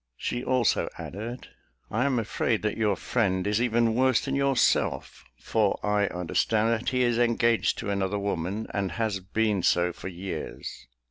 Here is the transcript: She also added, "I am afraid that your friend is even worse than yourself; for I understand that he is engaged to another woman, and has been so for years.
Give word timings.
She 0.17 0.43
also 0.43 0.89
added, 0.97 1.49
"I 1.91 2.05
am 2.05 2.17
afraid 2.17 2.63
that 2.63 2.75
your 2.75 2.95
friend 2.95 3.45
is 3.45 3.61
even 3.61 3.93
worse 3.93 4.19
than 4.25 4.33
yourself; 4.33 5.23
for 5.39 5.79
I 5.85 6.07
understand 6.07 6.71
that 6.71 6.89
he 6.89 7.03
is 7.03 7.19
engaged 7.19 7.77
to 7.77 7.91
another 7.91 8.17
woman, 8.17 8.65
and 8.73 8.93
has 8.93 9.19
been 9.19 9.61
so 9.61 9.93
for 9.93 10.07
years. 10.07 10.87